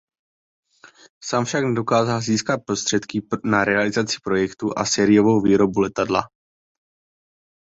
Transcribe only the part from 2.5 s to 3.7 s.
prostředky na